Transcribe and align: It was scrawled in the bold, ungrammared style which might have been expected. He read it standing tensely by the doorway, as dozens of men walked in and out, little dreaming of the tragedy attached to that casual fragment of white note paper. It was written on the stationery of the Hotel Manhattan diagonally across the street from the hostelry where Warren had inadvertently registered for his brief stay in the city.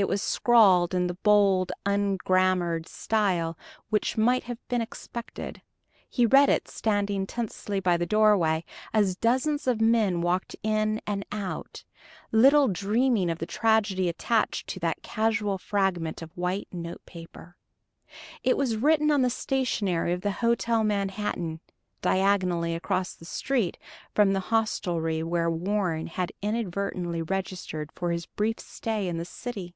It 0.00 0.06
was 0.06 0.22
scrawled 0.22 0.94
in 0.94 1.08
the 1.08 1.14
bold, 1.24 1.72
ungrammared 1.84 2.86
style 2.86 3.58
which 3.90 4.16
might 4.16 4.44
have 4.44 4.58
been 4.68 4.80
expected. 4.80 5.60
He 6.08 6.24
read 6.24 6.48
it 6.48 6.68
standing 6.68 7.26
tensely 7.26 7.80
by 7.80 7.96
the 7.96 8.06
doorway, 8.06 8.64
as 8.94 9.16
dozens 9.16 9.66
of 9.66 9.80
men 9.80 10.20
walked 10.20 10.54
in 10.62 11.00
and 11.04 11.26
out, 11.32 11.82
little 12.30 12.68
dreaming 12.68 13.28
of 13.28 13.38
the 13.40 13.44
tragedy 13.46 14.08
attached 14.08 14.68
to 14.68 14.78
that 14.78 15.02
casual 15.02 15.58
fragment 15.58 16.22
of 16.22 16.30
white 16.38 16.68
note 16.70 17.04
paper. 17.04 17.56
It 18.44 18.56
was 18.56 18.76
written 18.76 19.10
on 19.10 19.22
the 19.22 19.30
stationery 19.30 20.12
of 20.12 20.20
the 20.20 20.30
Hotel 20.30 20.84
Manhattan 20.84 21.58
diagonally 22.02 22.72
across 22.72 23.14
the 23.14 23.24
street 23.24 23.76
from 24.14 24.32
the 24.32 24.38
hostelry 24.54 25.24
where 25.24 25.50
Warren 25.50 26.06
had 26.06 26.30
inadvertently 26.40 27.20
registered 27.20 27.90
for 27.90 28.12
his 28.12 28.26
brief 28.26 28.60
stay 28.60 29.08
in 29.08 29.16
the 29.16 29.24
city. 29.24 29.74